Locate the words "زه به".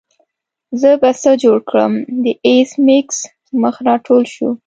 0.81-1.09